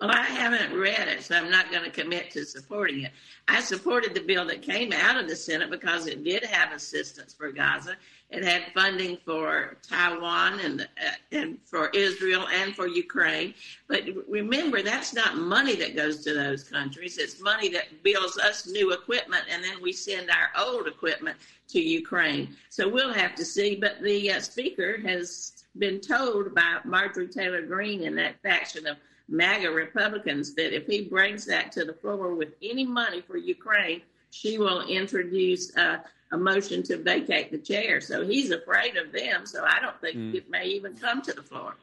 [0.00, 3.12] Well, I haven't read it, so I'm not going to commit to supporting it.
[3.48, 7.34] I supported the bill that came out of the Senate because it did have assistance
[7.34, 7.96] for Gaza.
[8.30, 13.54] It had funding for Taiwan and, uh, and for Israel and for Ukraine.
[13.88, 17.18] But remember, that's not money that goes to those countries.
[17.18, 21.38] It's money that builds us new equipment, and then we send our old equipment
[21.68, 22.54] to Ukraine.
[22.68, 23.74] So we'll have to see.
[23.74, 28.96] But the uh, Speaker has been told by Marjorie Taylor Greene and that faction of
[29.28, 34.02] MAGA Republicans that if he brings that to the floor with any money for Ukraine,
[34.30, 35.98] she will introduce uh,
[36.32, 38.00] a motion to vacate the chair.
[38.00, 39.46] So he's afraid of them.
[39.46, 40.34] So I don't think mm.
[40.34, 41.76] it may even come to the floor.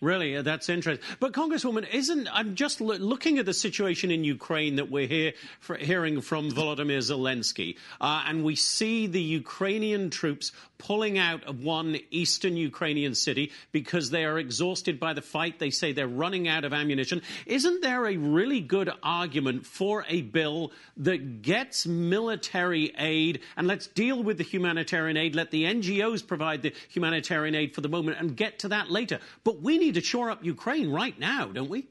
[0.00, 1.04] Really, that's interesting.
[1.20, 5.32] But Congresswoman, isn't I'm just lo- looking at the situation in Ukraine that we're here
[5.60, 11.62] for, hearing from Volodymyr Zelensky, uh, and we see the Ukrainian troops pulling out of
[11.62, 15.58] one eastern Ukrainian city because they are exhausted by the fight.
[15.58, 17.22] They say they're running out of ammunition.
[17.46, 23.86] Isn't there a really good argument for a bill that gets military aid and let's
[23.86, 28.18] deal with the humanitarian aid, let the NGOs provide the humanitarian aid for the moment
[28.20, 29.20] and get to that later?
[29.44, 31.86] But we need to shore up Ukraine right now, don't we?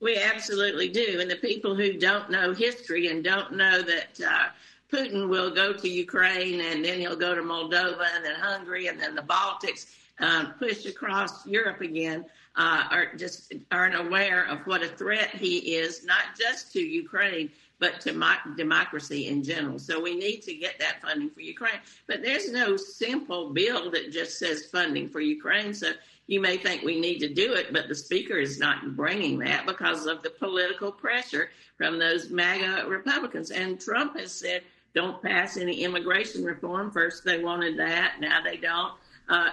[0.00, 1.20] We absolutely do.
[1.20, 4.48] And the people who don't know history and don't know that uh,
[4.92, 9.00] Putin will go to Ukraine and then he'll go to Moldova and then Hungary and
[9.00, 9.86] then the Baltics,
[10.18, 12.24] um, push across Europe again,
[12.56, 17.50] uh, are just aren't aware of what a threat he is, not just to Ukraine,
[17.78, 19.78] but to my, democracy in general.
[19.78, 21.80] So we need to get that funding for Ukraine.
[22.06, 25.74] But there's no simple bill that just says funding for Ukraine.
[25.74, 25.92] So
[26.26, 29.66] you may think we need to do it, but the speaker is not bringing that
[29.66, 33.50] because of the political pressure from those MAGA Republicans.
[33.50, 34.62] And Trump has said,
[34.94, 36.90] don't pass any immigration reform.
[36.90, 38.92] First they wanted that, now they don't.
[39.28, 39.50] Uh,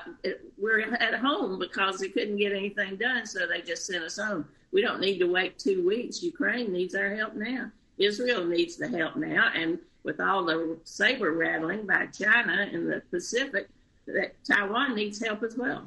[0.57, 4.45] we're at home because they couldn't get anything done, so they just sent us home.
[4.71, 6.21] We don't need to wait two weeks.
[6.21, 7.71] Ukraine needs our help now.
[7.97, 13.01] Israel needs the help now, and with all the saber rattling by China in the
[13.11, 13.69] Pacific,
[14.07, 15.83] that Taiwan needs help as well.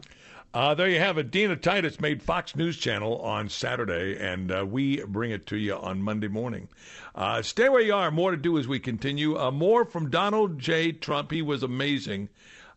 [0.54, 1.30] Uh, there you have it.
[1.30, 5.74] Dina Titus made Fox News Channel on Saturday, and uh, we bring it to you
[5.74, 6.68] on Monday morning.
[7.14, 8.10] Uh, stay where you are.
[8.10, 9.38] More to do as we continue.
[9.38, 10.92] Uh, more from Donald J.
[10.92, 11.30] Trump.
[11.30, 12.28] He was amazing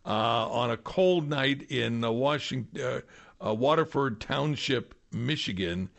[0.06, 3.02] uh, on a cold night in uh, Washington,
[3.42, 5.90] Waterford Township, Michigan.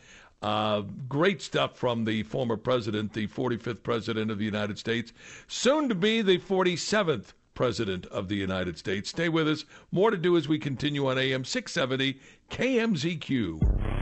[1.10, 5.12] Great stuff from the former president, the 45th president of the United States,
[5.46, 9.10] soon to be the 47th president of the United States.
[9.10, 9.64] Stay with us.
[9.90, 13.96] More to do as we continue on AM 670 KMZQ.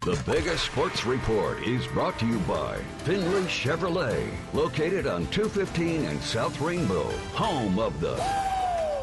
[0.00, 6.22] The biggest sports report is brought to you by Findlay Chevrolet, located on 215 and
[6.22, 8.16] South Rainbow, home of the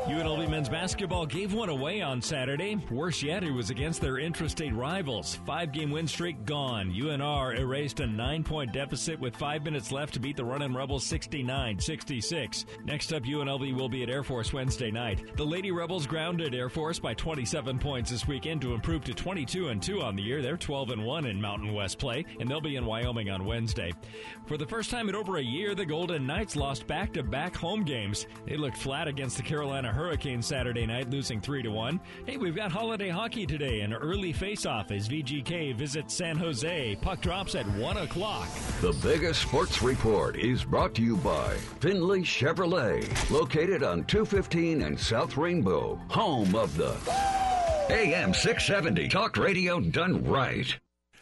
[0.05, 2.75] UNLV men's basketball gave one away on Saturday.
[2.91, 5.39] Worse yet, it was against their intrastate rivals.
[5.47, 6.91] Five game win streak gone.
[6.91, 11.03] UNR erased a nine point deficit with five minutes left to beat the running Rebels
[11.07, 12.65] 69 66.
[12.83, 15.35] Next up, UNLV will be at Air Force Wednesday night.
[15.37, 19.69] The Lady Rebels grounded Air Force by 27 points this weekend to improve to 22
[19.69, 20.43] and 2 on the year.
[20.43, 23.91] They're 12 and 1 in Mountain West play, and they'll be in Wyoming on Wednesday.
[24.45, 27.55] For the first time in over a year, the Golden Knights lost back to back
[27.55, 28.27] home games.
[28.45, 31.99] They looked flat against the Carolina Hurricanes Saturday night, losing 3 to 1.
[32.25, 36.95] Hey, we've got holiday hockey today, an early face-off as VGK visits San Jose.
[37.01, 38.49] Puck drops at 1 o'clock.
[38.81, 44.99] The biggest sports report is brought to you by Findlay Chevrolet, located on 215 and
[44.99, 46.95] South Rainbow, home of the
[47.89, 50.77] AM 670 Talk Radio done right.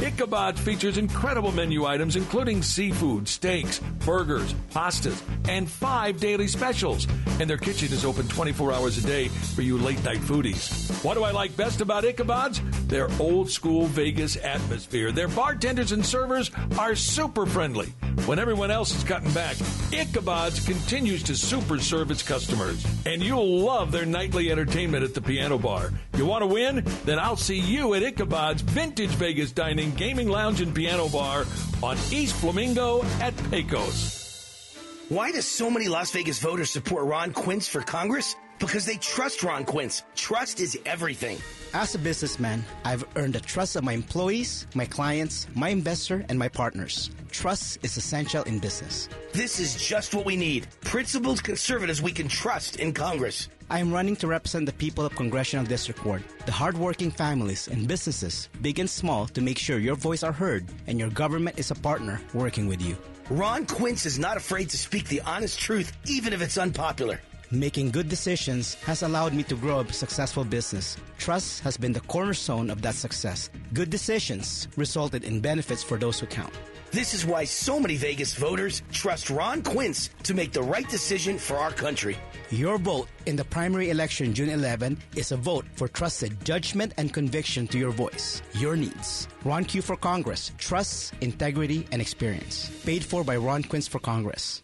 [0.00, 7.06] Ichabod features incredible menu items including seafood, steaks, burgers, pastas, and five daily specials.
[7.40, 11.04] And their kitchen is open 24 hours a day for you late night foodies.
[11.04, 12.60] What do I like best about Ichabod's?
[12.86, 15.10] Their old school Vegas atmosphere.
[15.12, 17.92] Their bartenders and servers are super friendly.
[18.26, 19.56] When everyone else is cutting back,
[19.92, 22.84] Ichabod's continues to super serve its customers.
[23.06, 25.92] And you'll love their nightly entertainment at the piano bar.
[26.16, 26.84] You want to win?
[27.04, 31.44] Then I'll see you at Ichabod's Vintage Vegas Dining Gaming Lounge and Piano Bar
[31.82, 34.18] on East Flamingo at Pecos.
[35.08, 38.34] Why do so many Las Vegas voters support Ron Quince for Congress?
[38.58, 40.02] Because they trust Ron Quince.
[40.14, 41.38] Trust is everything.
[41.74, 46.38] As a businessman, I've earned the trust of my employees, my clients, my investor, and
[46.38, 47.10] my partners.
[47.30, 49.08] Trust is essential in business.
[49.32, 50.66] This is just what we need.
[50.80, 53.48] Principled conservatives we can trust in Congress.
[53.70, 57.86] I am running to represent the people of Congressional District Court, the hardworking families and
[57.86, 61.70] businesses, big and small, to make sure your voice are heard and your government is
[61.70, 62.96] a partner working with you.
[63.28, 67.20] Ron Quince is not afraid to speak the honest truth, even if it's unpopular.
[67.50, 70.98] Making good decisions has allowed me to grow a successful business.
[71.16, 73.48] Trust has been the cornerstone of that success.
[73.72, 76.52] Good decisions resulted in benefits for those who count.
[76.90, 81.38] This is why so many Vegas voters trust Ron Quince to make the right decision
[81.38, 82.18] for our country.
[82.50, 87.14] Your vote in the primary election June 11 is a vote for trusted judgment and
[87.14, 89.26] conviction to your voice, your needs.
[89.44, 90.52] Ron Q for Congress.
[90.58, 92.70] Trust, integrity, and experience.
[92.84, 94.62] Paid for by Ron Quince for Congress.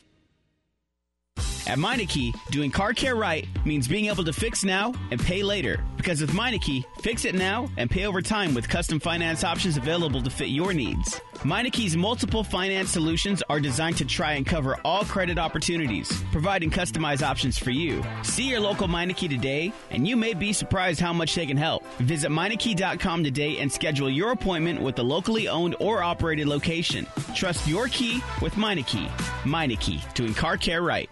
[1.66, 5.82] At Meineke, doing car care right means being able to fix now and pay later.
[5.96, 10.20] Because with Meineke, fix it now and pay over time with custom finance options available
[10.20, 11.18] to fit your needs.
[11.36, 17.22] Meineke's multiple finance solutions are designed to try and cover all credit opportunities, providing customized
[17.22, 18.04] options for you.
[18.22, 21.86] See your local Meineke today, and you may be surprised how much they can help.
[21.98, 27.06] Visit Meineke.com today and schedule your appointment with a locally owned or operated location.
[27.34, 29.08] Trust your key with Meineke.
[29.44, 31.08] Meineke, doing car care right.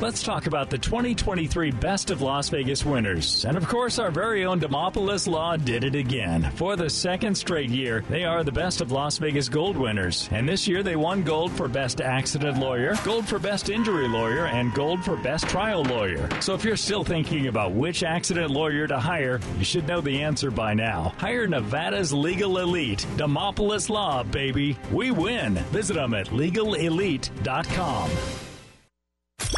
[0.00, 3.44] Let's talk about the 2023 Best of Las Vegas winners.
[3.44, 6.50] And of course, our very own Dimopoulos Law did it again.
[6.56, 10.28] For the second straight year, they are the Best of Las Vegas Gold winners.
[10.32, 14.46] And this year, they won gold for Best Accident Lawyer, gold for Best Injury Lawyer,
[14.46, 16.28] and gold for Best Trial Lawyer.
[16.40, 20.22] So if you're still thinking about which accident lawyer to hire, you should know the
[20.22, 21.14] answer by now.
[21.18, 23.06] Hire Nevada's Legal Elite.
[23.16, 24.76] Dimopoulos Law, baby.
[24.92, 25.54] We win.
[25.72, 28.10] Visit them at legalelite.com.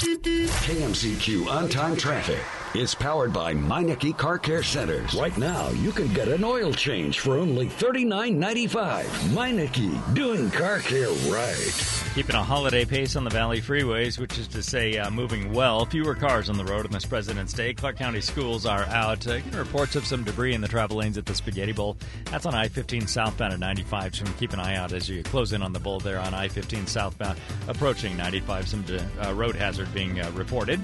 [0.06, 2.38] KMZQ on time traffic
[2.76, 5.14] is powered by Meineke Car Care Centers.
[5.14, 9.05] Right now, you can get an oil change for only $39.95.
[9.31, 12.02] Meineke, doing car care right.
[12.14, 15.87] Keeping a holiday pace on the Valley freeways, which is to say, uh, moving well.
[15.87, 17.73] Fewer cars on the road on this President's Day.
[17.73, 19.26] Clark County schools are out.
[19.26, 21.96] Uh, reports of some debris in the travel lanes at the Spaghetti Bowl.
[22.26, 25.52] That's on I 15 southbound at 95, so keep an eye out as you close
[25.52, 27.38] in on the bowl there on I 15 southbound,
[27.69, 28.69] approaching 95.
[28.69, 28.84] Some
[29.25, 30.81] uh, road hazard being uh, reported.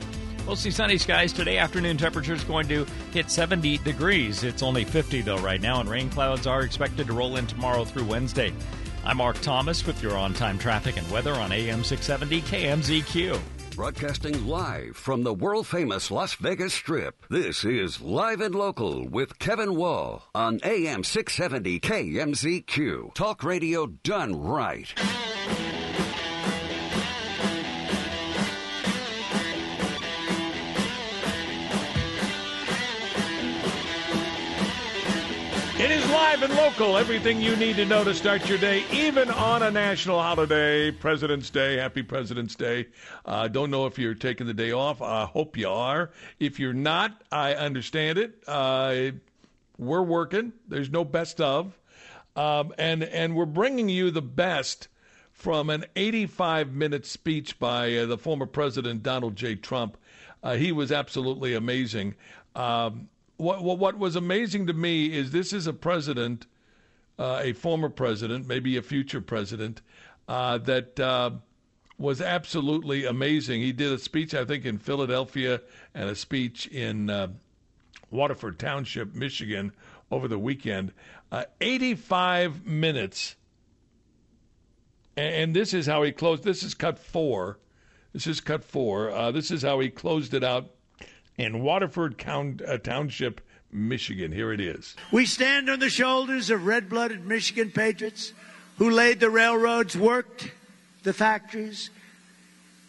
[0.47, 1.59] Mostly sunny skies today.
[1.59, 4.43] Afternoon temperatures going to hit 70 degrees.
[4.43, 7.85] It's only 50 though right now, and rain clouds are expected to roll in tomorrow
[7.85, 8.53] through Wednesday.
[9.05, 13.41] I'm Mark Thomas with your on-time traffic and weather on AM 670 KMZQ.
[13.75, 17.27] Broadcasting live from the world famous Las Vegas Strip.
[17.31, 23.15] This is Live and Local with Kevin Wall on AM 670 KMZQ.
[23.15, 24.93] Talk radio done right.
[35.82, 36.96] It is live and local.
[36.96, 41.50] Everything you need to know to start your day, even on a national holiday, President's
[41.50, 41.76] Day.
[41.76, 42.87] Happy President's Day.
[43.26, 45.02] Uh, don't know if you're taking the day off.
[45.02, 46.12] I hope you are.
[46.38, 48.44] If you're not, I understand it.
[48.46, 49.11] Uh,
[49.76, 50.52] we're working.
[50.69, 51.76] There's no best of,
[52.37, 54.87] um, and and we're bringing you the best
[55.32, 59.56] from an 85 minute speech by uh, the former President Donald J.
[59.56, 59.96] Trump.
[60.44, 62.14] Uh, he was absolutely amazing.
[62.55, 66.46] Um, what, what, what was amazing to me is this is a president,
[67.19, 69.81] uh, a former president, maybe a future president,
[70.29, 71.31] uh, that uh,
[71.98, 73.60] was absolutely amazing.
[73.60, 75.60] He did a speech, I think, in Philadelphia
[75.94, 77.29] and a speech in uh,
[78.10, 79.72] Waterford Township, Michigan,
[80.10, 80.93] over the weekend.
[81.31, 83.36] Uh, 85 minutes.
[85.17, 86.44] And, and, this is how he closed.
[86.44, 87.58] This is cut four.
[88.12, 89.10] This is cut four.
[89.10, 90.70] Uh, this is how he closed it out
[91.39, 93.41] in Waterford Count, uh, Township,
[93.72, 94.32] Michigan.
[94.32, 94.94] Here it is.
[95.10, 98.32] We stand on the shoulders of red blooded Michigan patriots
[98.77, 100.51] who laid the railroads, worked
[101.03, 101.91] the factories,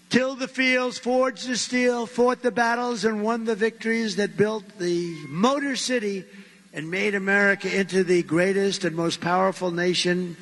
[0.10, 4.64] tilled the fields, forged the steel, fought the battles, and won the victories that built
[4.78, 6.26] the Motor City
[6.74, 10.36] and made America into the greatest and most powerful nation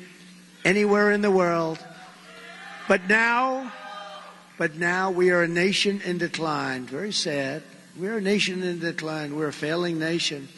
[0.64, 1.78] anywhere in the world.
[2.88, 3.72] But now,
[4.58, 6.86] but now we are a nation in decline.
[6.86, 7.62] Very sad.
[7.96, 9.36] We're a nation in decline.
[9.36, 10.48] We're a failing nation.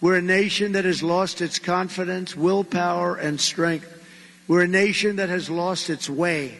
[0.00, 3.86] We're a nation that has lost its confidence, willpower, and strength.
[4.48, 6.58] We're a nation that has lost its way.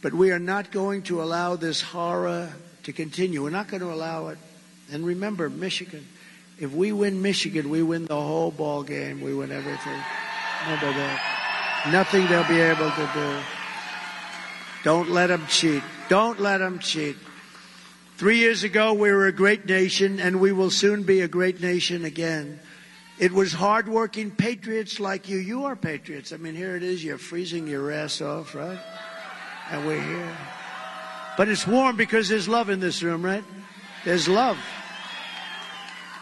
[0.00, 2.50] But we are not going to allow this horror
[2.84, 3.42] to continue.
[3.42, 4.38] We're not going to allow it.
[4.90, 6.06] And remember, Michigan.
[6.58, 9.20] If we win Michigan, we win the whole ball game.
[9.20, 10.02] We win everything.
[10.64, 11.88] Remember that.
[11.92, 13.38] Nothing they'll be able to do.
[14.84, 15.82] Don't let them cheat.
[16.08, 17.16] Don't let them cheat.
[18.16, 21.60] Three years ago, we were a great nation, and we will soon be a great
[21.60, 22.60] nation again.
[23.18, 25.38] It was hardworking patriots like you.
[25.38, 26.32] You are patriots.
[26.32, 27.02] I mean, here it is.
[27.02, 28.78] You're freezing your ass off, right?
[29.70, 30.36] And we're here.
[31.36, 33.44] But it's warm because there's love in this room, right?
[34.04, 34.58] There's love.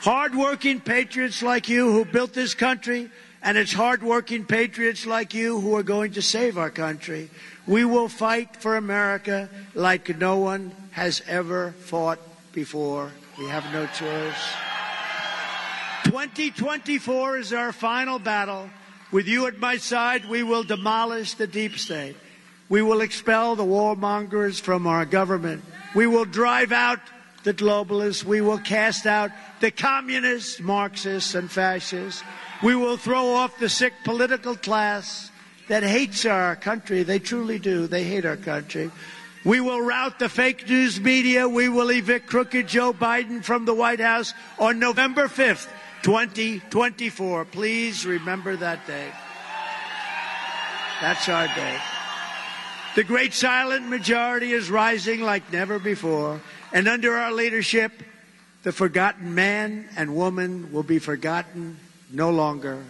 [0.00, 3.11] Hardworking patriots like you who built this country,
[3.42, 7.30] and it's hardworking patriots like you who are going to save our country.
[7.66, 12.18] We will fight for America like no one has ever fought
[12.52, 13.11] before.
[13.38, 14.54] We have no choice.
[16.04, 18.68] 2024 is our final battle.
[19.12, 22.16] With you at my side, we will demolish the deep state.
[22.68, 25.64] We will expel the warmongers from our government.
[25.94, 27.00] We will drive out
[27.42, 28.23] the globalists.
[28.23, 29.30] We will cast out
[29.61, 32.23] the communists, Marxists, and fascists.
[32.62, 35.31] We will throw off the sick political class
[35.69, 37.02] that hates our country.
[37.02, 37.87] They truly do.
[37.87, 38.90] They hate our country.
[39.45, 41.49] We will rout the fake news media.
[41.49, 45.69] We will evict crooked Joe Biden from the White House on November 5th,
[46.02, 47.47] 2024.
[47.47, 49.09] Please remember that day.
[51.00, 51.79] That's our day.
[52.95, 56.43] The great silent majority is rising like never before.
[56.75, 57.93] And under our leadership,
[58.64, 61.79] the forgotten man and woman will be forgotten
[62.12, 62.83] no longer.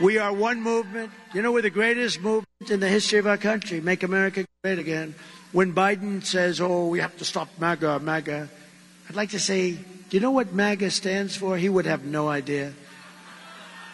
[0.00, 1.12] We are one movement.
[1.32, 3.80] You know, we're the greatest movement in the history of our country.
[3.80, 5.14] Make America great again.
[5.52, 8.48] When Biden says, oh, we have to stop MAGA, MAGA,
[9.08, 11.56] I'd like to say, do you know what MAGA stands for?
[11.56, 12.72] He would have no idea.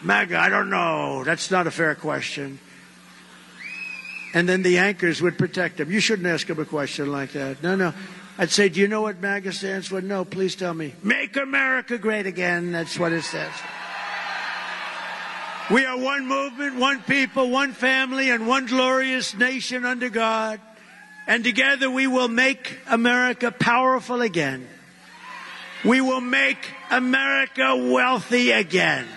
[0.01, 1.23] MAGA, I don't know.
[1.23, 2.59] That's not a fair question.
[4.33, 5.91] And then the anchors would protect him.
[5.91, 7.61] You shouldn't ask him a question like that.
[7.61, 7.93] No, no.
[8.37, 10.01] I'd say, do you know what MAGA stands for?
[10.01, 10.95] No, please tell me.
[11.03, 12.71] Make America great again.
[12.71, 13.80] That's what it stands for.
[15.69, 20.59] We are one movement, one people, one family, and one glorious nation under God.
[21.27, 24.67] And together we will make America powerful again.
[25.85, 26.57] We will make
[26.89, 29.07] America wealthy again.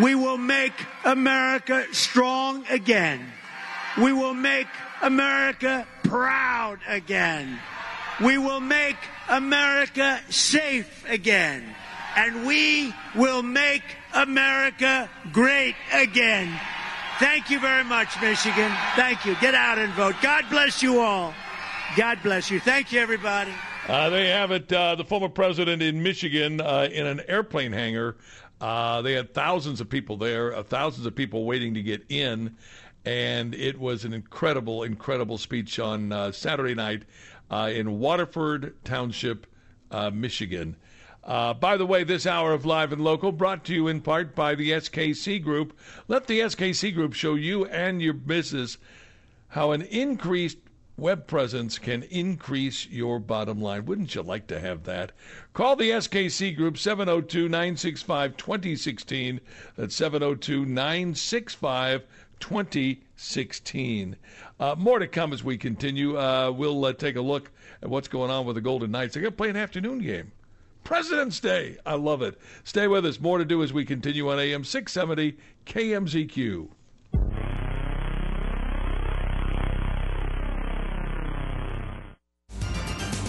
[0.00, 0.72] We will make
[1.04, 3.24] America strong again.
[4.00, 4.68] We will make
[5.02, 7.58] America proud again.
[8.20, 8.96] We will make
[9.28, 11.64] America safe again.
[12.16, 13.82] And we will make
[14.14, 16.58] America great again.
[17.18, 18.70] Thank you very much, Michigan.
[18.94, 19.34] Thank you.
[19.40, 20.14] Get out and vote.
[20.22, 21.34] God bless you all.
[21.96, 22.60] God bless you.
[22.60, 23.52] Thank you, everybody.
[23.88, 24.72] Uh, they have it.
[24.72, 28.16] Uh, the former president in Michigan uh, in an airplane hangar.
[28.60, 32.54] Uh, they had thousands of people there, uh, thousands of people waiting to get in,
[33.04, 37.04] and it was an incredible, incredible speech on uh, Saturday night
[37.50, 39.46] in Waterford Township,
[40.12, 40.76] Michigan.
[41.28, 44.34] Uh, by the way, this hour of Live and Local brought to you in part
[44.34, 45.78] by the SKC Group.
[46.08, 48.78] Let the SKC Group show you and your business
[49.48, 50.56] how an increased
[50.96, 53.84] web presence can increase your bottom line.
[53.84, 55.12] Wouldn't you like to have that?
[55.52, 59.40] Call the SKC Group 702 965 2016.
[59.76, 62.06] That's 702 965
[62.40, 64.16] 2016.
[64.58, 66.16] Uh, more to come as we continue.
[66.16, 67.50] Uh, we'll uh, take a look
[67.82, 69.12] at what's going on with the Golden Knights.
[69.12, 70.32] They're going to play an afternoon game.
[70.88, 71.76] President's Day.
[71.84, 72.40] I love it.
[72.64, 73.20] Stay with us.
[73.20, 76.68] More to do as we continue on AM 670 KMZQ.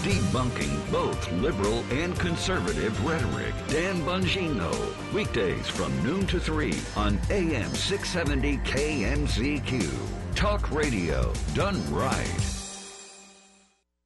[0.00, 3.52] Debunking both liberal and conservative rhetoric.
[3.68, 4.72] Dan Bongino.
[5.12, 10.34] Weekdays from noon to 3 on AM 670 KMZQ.
[10.34, 12.59] Talk radio done right.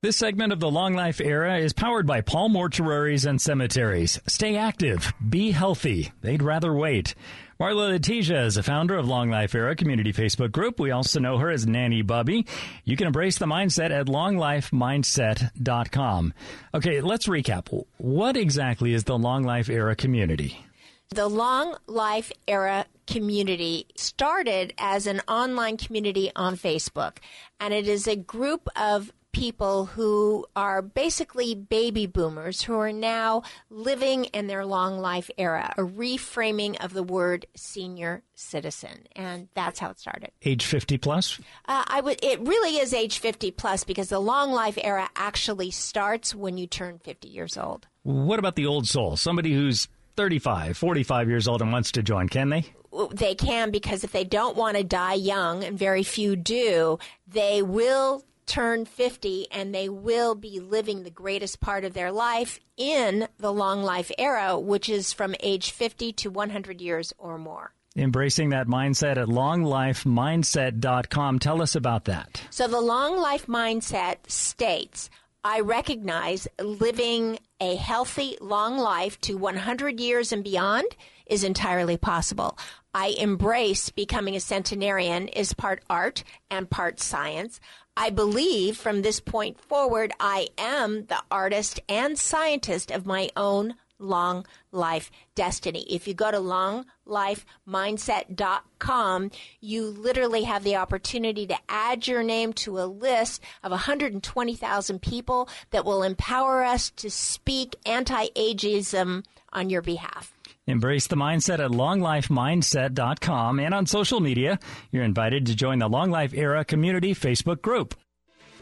[0.04, 4.20] This segment of the Long Life Era is powered by Palm Mortuaries and Cemeteries.
[4.26, 5.14] Stay active.
[5.26, 6.12] Be healthy.
[6.20, 7.14] They'd rather wait.
[7.58, 10.78] Marla Letizia is a founder of Long Life Era Community Facebook Group.
[10.78, 12.46] We also know her as Nanny Bubby.
[12.84, 16.34] You can embrace the mindset at longlifemindset.com.
[16.75, 17.84] Okay, let's recap.
[17.96, 20.66] What exactly is the Long Life Era community?
[21.08, 27.20] The Long Life Era community started as an online community on Facebook,
[27.58, 33.43] and it is a group of people who are basically baby boomers who are now
[33.69, 39.79] living in their long life era, a reframing of the word senior citizen, and that's
[39.79, 40.31] how it started.
[40.43, 41.38] Age fifty plus.
[41.67, 42.19] Uh, I would.
[42.23, 46.67] It really is age fifty plus because the long life era actually starts when you
[46.67, 47.87] turn fifty years old.
[48.05, 49.17] What about the old soul?
[49.17, 52.64] Somebody who's 35, 45 years old and wants to join, can they?
[53.12, 57.61] They can because if they don't want to die young, and very few do, they
[57.62, 63.29] will turn 50 and they will be living the greatest part of their life in
[63.39, 67.73] the long life era, which is from age 50 to 100 years or more.
[67.97, 71.39] Embracing that mindset at longlifemindset.com.
[71.39, 72.43] Tell us about that.
[72.51, 75.11] So, the long life mindset states
[75.45, 80.87] I recognize living a healthy, long life to 100 years and beyond
[81.26, 82.59] is entirely possible.
[82.95, 87.61] I embrace becoming a centenarian is part art and part science.
[87.97, 93.76] I believe from this point forward, I am the artist and scientist of my own
[93.99, 95.85] long life destiny.
[95.88, 102.78] If you go to longlifemindset.com, you literally have the opportunity to add your name to
[102.78, 109.83] a list of 120,000 people that will empower us to speak anti ageism on your
[109.83, 110.33] behalf.
[110.66, 114.59] Embrace the mindset at longlifemindset.com and on social media.
[114.90, 117.94] You're invited to join the Long Life Era Community Facebook group.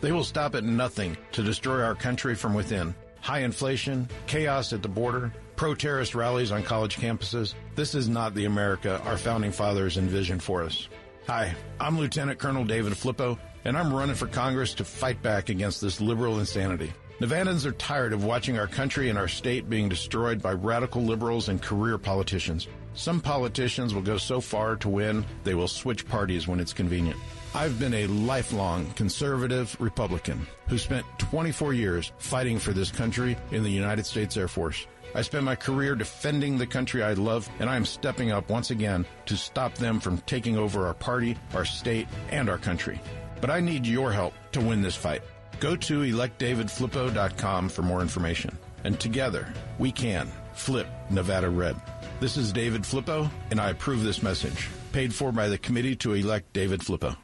[0.00, 2.92] They will stop at nothing to destroy our country from within.
[3.20, 7.54] High inflation, chaos at the border, pro terrorist rallies on college campuses.
[7.76, 10.88] This is not the America our founding fathers envisioned for us.
[11.28, 15.80] Hi, I'm Lieutenant Colonel David Flippo, and I'm running for Congress to fight back against
[15.80, 16.92] this liberal insanity.
[17.22, 21.48] Nevadans are tired of watching our country and our state being destroyed by radical liberals
[21.48, 22.66] and career politicians.
[22.94, 27.16] Some politicians will go so far to win, they will switch parties when it's convenient.
[27.54, 33.62] I've been a lifelong conservative Republican who spent 24 years fighting for this country in
[33.62, 34.88] the United States Air Force.
[35.14, 38.72] I spent my career defending the country I love, and I am stepping up once
[38.72, 43.00] again to stop them from taking over our party, our state, and our country.
[43.40, 45.22] But I need your help to win this fight.
[45.62, 48.58] Go to electdavidflippo.com for more information.
[48.82, 49.46] And together,
[49.78, 51.80] we can flip Nevada red.
[52.18, 54.68] This is David Flippo, and I approve this message.
[54.90, 57.16] Paid for by the committee to elect David Flippo.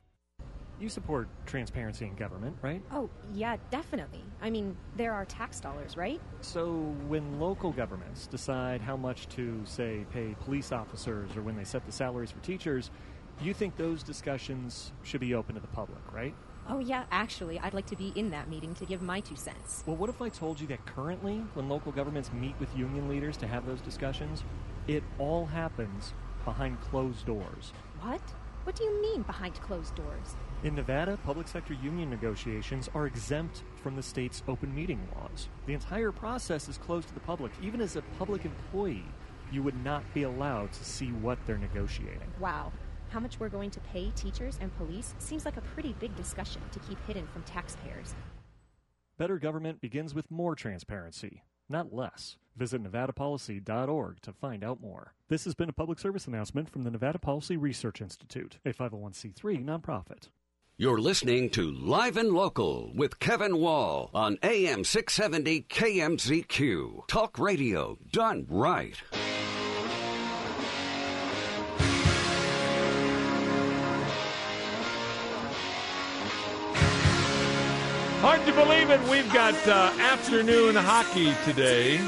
[0.78, 2.80] You support transparency in government, right?
[2.92, 4.22] Oh, yeah, definitely.
[4.40, 6.20] I mean, there are tax dollars, right?
[6.40, 11.64] So, when local governments decide how much to, say, pay police officers or when they
[11.64, 12.92] set the salaries for teachers,
[13.40, 16.36] you think those discussions should be open to the public, right?
[16.70, 19.82] Oh, yeah, actually, I'd like to be in that meeting to give my two cents.
[19.86, 23.38] Well, what if I told you that currently, when local governments meet with union leaders
[23.38, 24.44] to have those discussions,
[24.86, 26.12] it all happens
[26.44, 27.72] behind closed doors?
[28.02, 28.20] What?
[28.64, 30.36] What do you mean behind closed doors?
[30.62, 35.48] In Nevada, public sector union negotiations are exempt from the state's open meeting laws.
[35.64, 37.52] The entire process is closed to the public.
[37.62, 39.06] Even as a public employee,
[39.50, 42.30] you would not be allowed to see what they're negotiating.
[42.38, 42.72] Wow.
[43.08, 46.60] How much we're going to pay teachers and police seems like a pretty big discussion
[46.72, 48.14] to keep hidden from taxpayers.
[49.16, 52.36] Better government begins with more transparency, not less.
[52.56, 55.14] Visit nevadapolicy.org to find out more.
[55.28, 59.64] This has been a public service announcement from the Nevada Policy Research Institute, a 501c3
[59.64, 60.28] nonprofit.
[60.76, 67.08] You're listening to Live and Local with Kevin Wall on AM 670 KMZQ.
[67.08, 68.94] Talk radio done right.
[78.90, 79.00] It.
[79.10, 82.00] We've got uh, afternoon hockey today.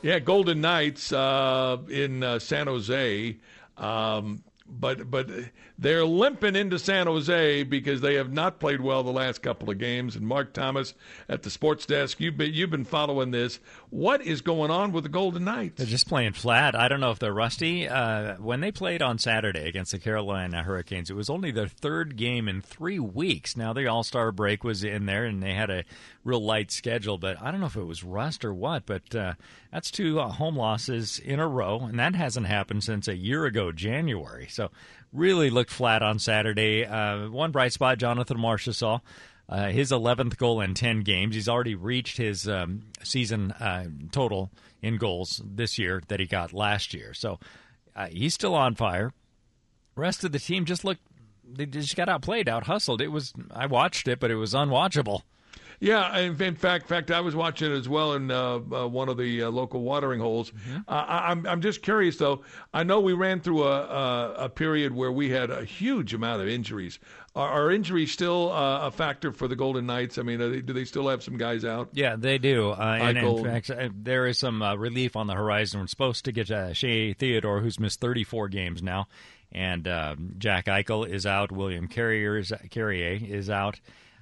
[0.00, 3.36] Yeah, Golden Knights uh, in uh, San Jose.
[3.76, 5.28] Um, but but
[5.78, 9.78] they're limping into San Jose because they have not played well the last couple of
[9.78, 10.16] games.
[10.16, 10.94] And Mark Thomas
[11.28, 13.60] at the sports desk, you've been you've been following this.
[13.90, 15.76] What is going on with the Golden Knights?
[15.76, 16.74] They're just playing flat.
[16.74, 17.88] I don't know if they're rusty.
[17.88, 22.16] Uh, when they played on Saturday against the Carolina Hurricanes, it was only their third
[22.16, 23.56] game in three weeks.
[23.56, 25.84] Now the All Star break was in there, and they had a
[26.24, 27.18] real light schedule.
[27.18, 28.86] But I don't know if it was rust or what.
[28.86, 29.34] But uh,
[29.72, 33.44] that's two uh, home losses in a row, and that hasn't happened since a year
[33.44, 34.48] ago, January.
[34.50, 34.70] So
[35.12, 36.84] really looked flat on Saturday.
[36.84, 39.00] Uh, one bright spot, Jonathan Marchessault.
[39.46, 41.34] Uh, his 11th goal in 10 games.
[41.34, 46.54] He's already reached his um, season uh, total in goals this year that he got
[46.54, 47.12] last year.
[47.12, 47.38] So
[47.94, 49.12] uh, he's still on fire.
[49.96, 51.02] Rest of the team just looked,
[51.46, 53.02] they just got outplayed, out hustled.
[53.02, 55.22] It was, I watched it, but it was unwatchable.
[55.80, 59.08] Yeah, in, in fact, fact, I was watching it as well in uh, uh, one
[59.08, 60.50] of the uh, local watering holes.
[60.50, 60.78] Mm-hmm.
[60.88, 62.42] I, am I'm, I'm just curious though.
[62.72, 66.42] I know we ran through a, a, a period where we had a huge amount
[66.42, 66.98] of injuries.
[67.34, 70.18] Are, are injuries still uh, a factor for the Golden Knights?
[70.18, 71.90] I mean, they, do they still have some guys out?
[71.92, 72.70] Yeah, they do.
[72.70, 75.80] Uh, and in fact, uh, there is some relief on the horizon.
[75.80, 79.08] We're supposed to get Shea Theodore, who's missed 34 games now,
[79.50, 79.84] and
[80.38, 81.50] Jack Eichel is out.
[81.50, 83.80] William Carrier is, Carrier is out.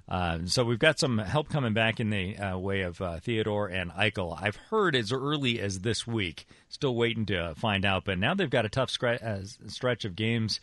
[0.09, 3.69] Uh, so we've got some help coming back in the uh, way of uh, Theodore
[3.69, 4.37] and Eichel.
[4.41, 6.47] I've heard as early as this week.
[6.69, 10.17] Still waiting to find out, but now they've got a tough stretch, uh, stretch of
[10.17, 10.61] games.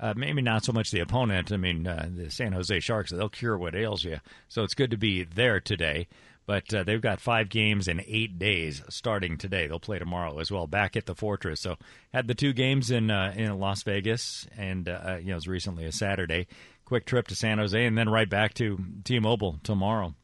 [0.00, 1.50] Uh, maybe not so much the opponent.
[1.50, 4.18] I mean, the San Jose Sharks, they'll cure what ails you.
[4.48, 6.06] So it's good to be there today.
[6.46, 9.66] But they've got five games in eight days starting today.
[9.66, 11.60] They'll play tomorrow as well, back at the Fortress.
[11.60, 11.76] So
[12.14, 16.46] had the two games in in Las Vegas, and you know as recently as Saturday
[16.88, 20.14] quick trip to San Jose, and then right back to T-Mobile tomorrow.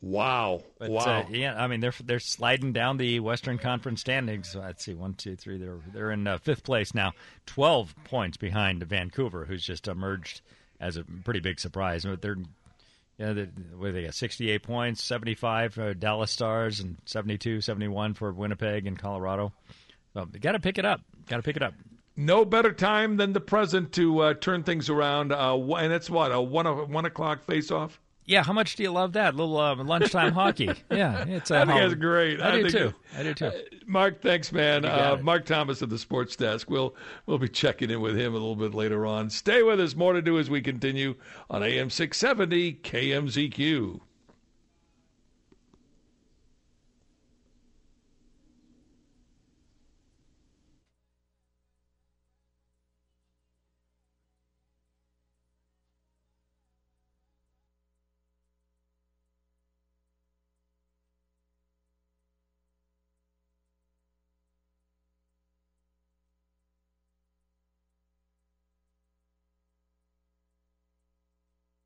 [0.00, 0.62] Wow!
[0.78, 1.02] But, wow!
[1.02, 4.54] Uh, yeah, I mean they're they're sliding down the Western Conference standings.
[4.54, 5.58] Let's see, one, two, three.
[5.58, 7.12] They're they're in uh, fifth place now,
[7.44, 10.40] twelve points behind Vancouver, who's just emerged
[10.80, 12.04] as a pretty big surprise.
[12.04, 12.38] But they're
[13.18, 18.32] you know, they, they got 68 points, 75 for Dallas Stars, and 72, 71 for
[18.32, 19.52] Winnipeg and Colorado.
[20.14, 21.02] So you got to pick it up.
[21.28, 21.74] Got to pick it up.
[22.20, 25.32] No better time than the present to uh, turn things around.
[25.32, 27.98] Uh, and it's what a one one o'clock face off.
[28.26, 30.70] Yeah, how much do you love that little uh, lunchtime hockey?
[30.90, 31.50] Yeah, it's.
[31.50, 32.40] I think that's great.
[32.42, 32.94] I, I do too.
[33.16, 33.50] I do too.
[33.86, 34.84] Mark, thanks, man.
[34.84, 36.68] Uh, Mark Thomas of the Sports Desk.
[36.68, 39.30] We'll we'll be checking in with him a little bit later on.
[39.30, 39.96] Stay with us.
[39.96, 41.14] More to do as we continue
[41.48, 44.00] on AM six seventy KMZQ.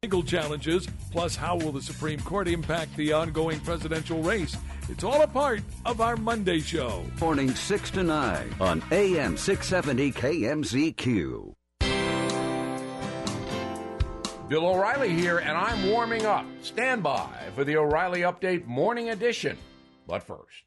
[0.04, 4.54] Legal challenges, plus how will the Supreme Court impact the ongoing presidential race?
[4.90, 7.02] It's all a part of our Monday show.
[7.18, 11.54] Morning 6 to 9 on AM 670 KMZQ.
[14.46, 16.44] Bill O'Reilly here, and I'm warming up.
[16.60, 19.56] Stand by for the O'Reilly Update Morning Edition.
[20.06, 20.64] But first,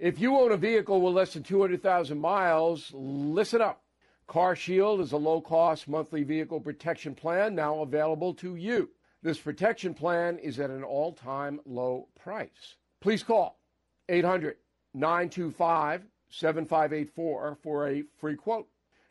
[0.00, 3.85] if you own a vehicle with less than 200,000 miles, listen up.
[4.26, 8.90] Car Shield is a low cost monthly vehicle protection plan now available to you.
[9.22, 12.74] This protection plan is at an all time low price.
[13.00, 13.60] Please call
[14.08, 14.56] 800
[14.94, 18.66] 925 7584 for a free quote.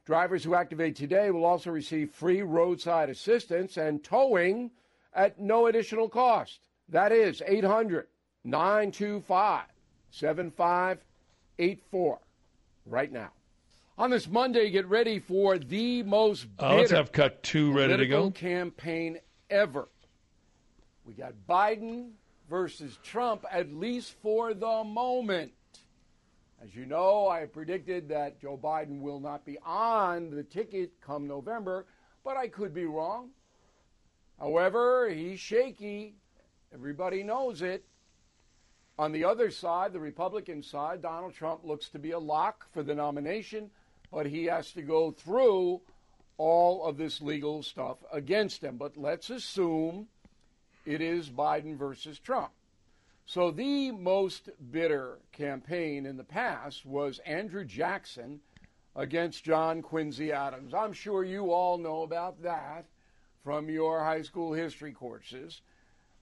[0.05, 4.71] Drivers who activate today will also receive free roadside assistance and towing
[5.13, 6.59] at no additional cost.
[6.89, 8.07] That is 800
[8.43, 9.63] 925
[10.11, 12.19] 7584
[12.85, 13.31] right now.
[13.97, 18.05] On this Monday, get ready for the most uh, let's have cut two ready to
[18.05, 18.29] go.
[18.29, 19.87] campaign ever.
[21.05, 22.09] We got Biden
[22.49, 25.53] versus Trump, at least for the moment.
[26.61, 31.25] As you know, I predicted that Joe Biden will not be on the ticket come
[31.25, 31.85] November,
[32.25, 33.29] but I could be wrong.
[34.37, 36.15] However, he's shaky.
[36.73, 37.85] Everybody knows it.
[38.99, 42.83] On the other side, the Republican side, Donald Trump looks to be a lock for
[42.83, 43.69] the nomination
[44.15, 45.81] but he has to go through
[46.37, 48.77] all of this legal stuff against him.
[48.77, 50.07] But let's assume
[50.85, 52.51] it is Biden versus Trump.
[53.25, 58.39] So the most bitter campaign in the past was Andrew Jackson
[58.95, 60.73] against John Quincy Adams.
[60.73, 62.85] I'm sure you all know about that
[63.43, 65.59] from your high school history courses.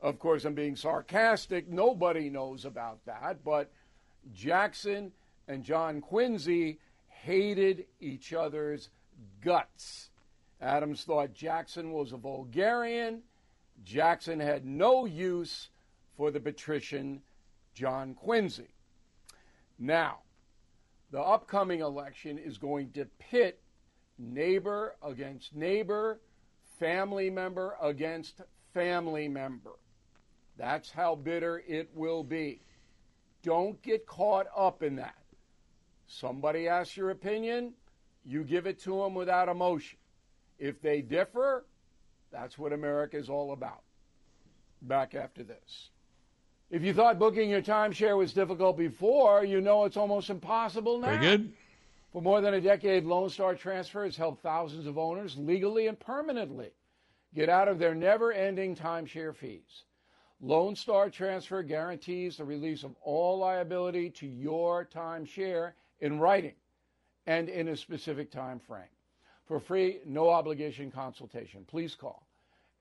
[0.01, 1.69] Of course, I'm being sarcastic.
[1.69, 3.43] Nobody knows about that.
[3.45, 3.71] But
[4.33, 5.11] Jackson
[5.47, 6.79] and John Quincy
[7.23, 8.89] hated each other's
[9.41, 10.09] guts.
[10.61, 13.21] Adams thought Jackson was a vulgarian.
[13.83, 15.69] Jackson had no use
[16.17, 17.21] for the patrician
[17.73, 18.73] John Quincy.
[19.79, 20.19] Now,
[21.11, 23.61] the upcoming election is going to pit
[24.17, 26.19] neighbor against neighbor,
[26.79, 28.41] family member against
[28.73, 29.77] family member.
[30.57, 32.61] That's how bitter it will be.
[33.43, 35.22] Don't get caught up in that.
[36.07, 37.73] Somebody asks your opinion,
[38.23, 39.97] you give it to them without emotion.
[40.59, 41.65] If they differ,
[42.31, 43.83] that's what America is all about.
[44.81, 45.89] Back after this.
[46.69, 51.07] If you thought booking your timeshare was difficult before, you know it's almost impossible now.
[51.07, 51.53] Very good.
[52.11, 55.99] For more than a decade, Lone Star Transfer has helped thousands of owners legally and
[55.99, 56.71] permanently
[57.33, 59.83] get out of their never ending timeshare fees.
[60.41, 66.53] Lone Star Transfer guarantees the release of all liability to your timeshare in writing
[67.25, 68.83] and in a specific time frame.
[69.45, 72.27] For free, no obligation consultation, please call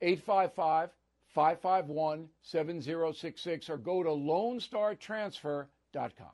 [0.02, 0.90] 855
[1.28, 6.26] 551 7066 or go to LoneStarTransfer.com.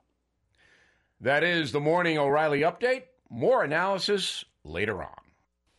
[1.21, 3.03] That is the Morning O'Reilly Update.
[3.31, 5.15] More analysis later on.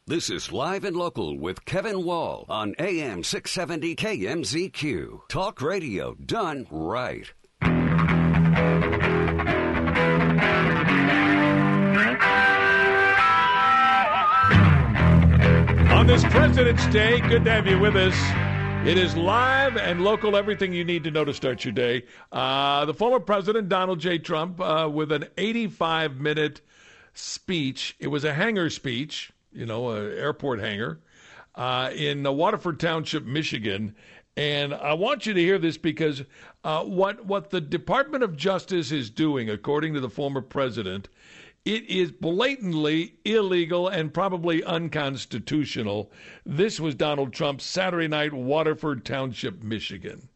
[0.06, 5.28] This is Live and Local with Kevin Wall on AM 670 KMZQ.
[5.28, 7.32] Talk radio done right.
[16.60, 18.14] President's Day, good to have you with us.
[18.86, 22.04] It is live and local, everything you need to know to start your day.
[22.34, 24.18] Uh, the former President, Donald J.
[24.18, 26.60] Trump, uh, with an 85 minute
[27.14, 27.96] speech.
[27.98, 31.00] It was a hangar speech, you know, an airport hangar,
[31.56, 33.96] uh, in Waterford Township, Michigan.
[34.36, 36.24] And I want you to hear this because
[36.66, 41.08] uh, what what the Department of Justice is doing, according to the former president,
[41.66, 46.12] it is blatantly illegal and probably unconstitutional.
[46.46, 50.30] This was Donald Trump's Saturday night, Waterford Township, Michigan.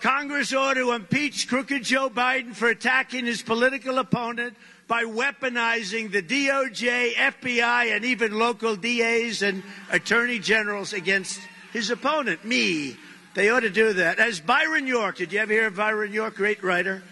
[0.00, 4.54] Congress ought to impeach crooked Joe Biden for attacking his political opponent
[4.86, 11.40] by weaponizing the DOJ, FBI, and even local DAs and attorney generals against
[11.72, 12.96] his opponent, me.
[13.34, 14.18] They ought to do that.
[14.18, 17.02] As Byron York, did you ever hear of Byron York, great writer?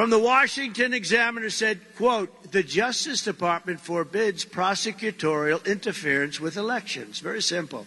[0.00, 7.18] From the Washington Examiner said, quote, the Justice Department forbids prosecutorial interference with elections.
[7.18, 7.86] Very simple.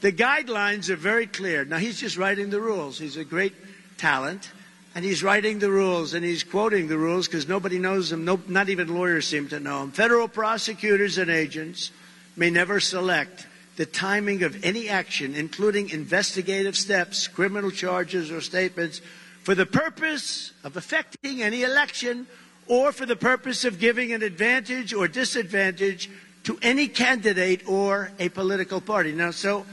[0.00, 1.66] The guidelines are very clear.
[1.66, 2.98] Now, he's just writing the rules.
[2.98, 3.52] He's a great
[3.98, 4.50] talent,
[4.94, 8.24] and he's writing the rules, and he's quoting the rules because nobody knows them.
[8.24, 9.92] No, not even lawyers seem to know them.
[9.92, 11.90] Federal prosecutors and agents
[12.34, 19.02] may never select the timing of any action, including investigative steps, criminal charges, or statements,
[19.42, 22.26] for the purpose of affecting any election
[22.68, 26.08] or for the purpose of giving an advantage or disadvantage
[26.44, 29.12] to any candidate or a political party.
[29.12, 29.66] Now, so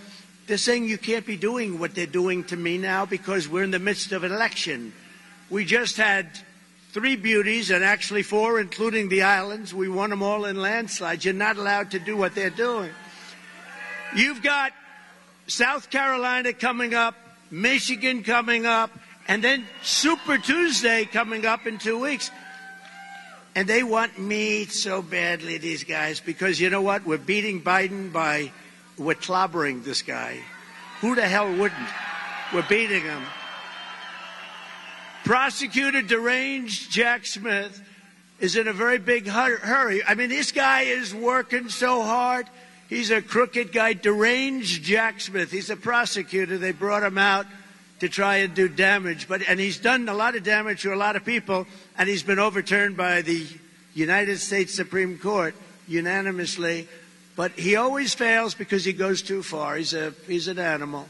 [0.47, 3.71] they're saying you can't be doing what they're doing to me now because we're in
[3.71, 4.91] the midst of an election.
[5.49, 6.27] We just had
[6.91, 9.73] three beauties and actually four, including the islands.
[9.73, 11.25] We won them all in landslides.
[11.25, 12.91] You're not allowed to do what they're doing.
[14.15, 14.73] You've got
[15.45, 17.15] South Carolina coming up,
[17.51, 18.91] Michigan coming up,
[19.29, 22.31] and then Super Tuesday coming up in two weeks.
[23.55, 27.05] And they want me so badly, these guys, because you know what?
[27.05, 28.51] We're beating Biden by,
[28.97, 30.39] we're clobbering this guy.
[31.01, 31.89] Who the hell wouldn't?
[32.53, 33.21] We're beating him.
[35.25, 37.83] Prosecutor deranged Jack Smith
[38.39, 40.03] is in a very big hurry.
[40.03, 42.47] I mean, this guy is working so hard.
[42.87, 45.51] He's a crooked guy, deranged Jack Smith.
[45.51, 46.57] He's a prosecutor.
[46.57, 47.45] They brought him out
[47.99, 50.95] to try and do damage, but and he's done a lot of damage to a
[50.95, 53.45] lot of people, and he's been overturned by the
[53.93, 55.55] United States Supreme Court
[55.87, 56.87] unanimously.
[57.35, 59.75] But he always fails because he goes too far.
[59.75, 61.07] He's a he's an animal,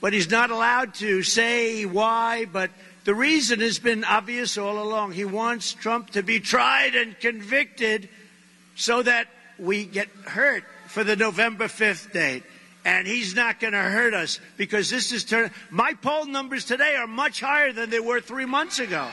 [0.00, 2.44] but he's not allowed to say why.
[2.44, 2.70] But
[3.04, 5.12] the reason has been obvious all along.
[5.12, 8.08] He wants Trump to be tried and convicted,
[8.76, 12.42] so that we get hurt for the November 5th date.
[12.84, 15.50] And he's not going to hurt us because this is turn.
[15.70, 19.08] My poll numbers today are much higher than they were three months ago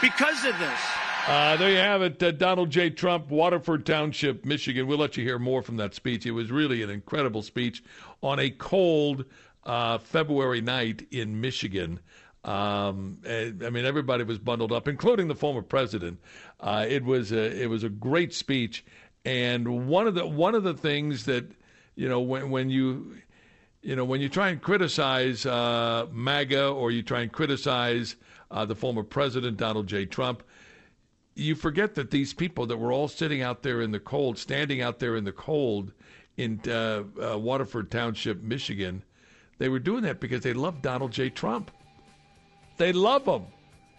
[0.00, 0.80] because of this.
[1.26, 2.88] Uh, there you have it, uh, Donald J.
[2.88, 4.86] Trump, Waterford Township, Michigan.
[4.86, 6.24] We'll let you hear more from that speech.
[6.24, 7.84] It was really an incredible speech
[8.22, 9.26] on a cold
[9.64, 12.00] uh, February night in Michigan.
[12.44, 16.18] Um, I mean, everybody was bundled up, including the former president.
[16.60, 18.84] Uh, it was a, it was a great speech,
[19.26, 21.44] and one of the one of the things that
[21.98, 23.16] you know when when you
[23.82, 28.14] you know when you try and criticize uh, MAGA or you try and criticize
[28.52, 30.06] uh, the former president Donald J.
[30.06, 30.44] Trump,
[31.34, 34.80] you forget that these people that were all sitting out there in the cold, standing
[34.80, 35.92] out there in the cold
[36.36, 39.02] in uh, uh Waterford Township, Michigan,
[39.58, 41.30] they were doing that because they love Donald J.
[41.30, 41.72] Trump.
[42.76, 43.46] They love him.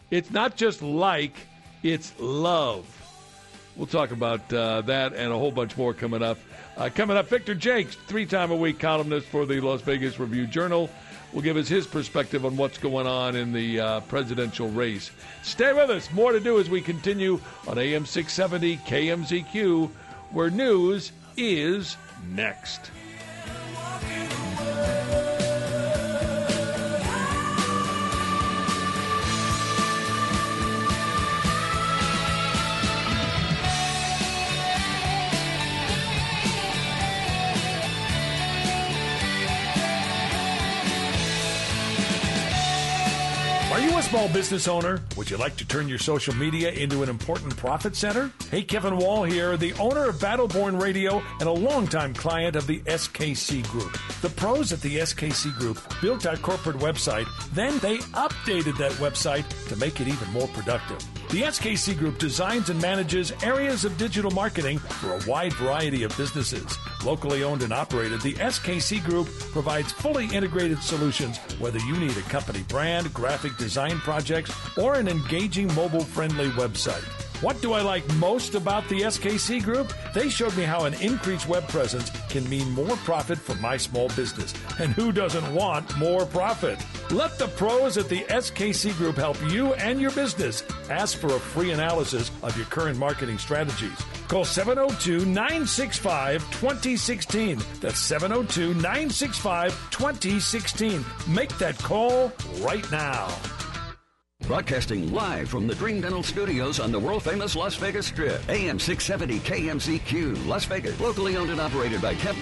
[0.10, 1.36] It's not just like,
[1.84, 2.86] it's love.
[3.80, 6.38] We'll talk about uh, that and a whole bunch more coming up.
[6.76, 10.46] Uh, coming up, Victor Joecks, three time a week columnist for the Las Vegas Review
[10.48, 10.90] Journal,
[11.32, 15.12] will give us his perspective on what's going on in the uh, presidential race.
[15.44, 16.12] Stay with us.
[16.12, 17.40] More to do as we continue
[17.70, 19.90] on AM 670 KMZQ,
[20.32, 21.96] where news is
[22.34, 22.92] next.
[44.10, 45.00] Small business owner?
[45.18, 48.32] Would you like to turn your social media into an important profit center?
[48.50, 52.80] Hey, Kevin Wall here, the owner of Battleborn Radio and a longtime client of the
[52.80, 53.96] SKC Group.
[54.22, 59.46] The pros at the SKC Group built our corporate website, then they updated that website
[59.68, 60.98] to make it even more productive.
[61.30, 66.18] The SKC Group designs and manages areas of digital marketing for a wide variety of
[66.18, 66.76] businesses.
[67.06, 72.22] Locally owned and operated, the SKC Group provides fully integrated solutions whether you need a
[72.22, 77.29] company brand, graphic design projects, or an engaging mobile friendly website.
[77.42, 79.94] What do I like most about the SKC Group?
[80.14, 84.10] They showed me how an increased web presence can mean more profit for my small
[84.10, 84.54] business.
[84.78, 86.78] And who doesn't want more profit?
[87.12, 90.66] Let the pros at the SKC Group help you and your business.
[90.90, 93.98] Ask for a free analysis of your current marketing strategies.
[94.28, 97.62] Call 702 965 2016.
[97.80, 101.06] That's 702 965 2016.
[101.30, 103.34] Make that call right now.
[104.50, 108.42] Broadcasting live from the Dream Dental Studios on the world famous Las Vegas Strip.
[108.50, 111.00] AM 670 KMZQ, Las Vegas.
[111.00, 112.36] Locally owned and operated by Kemp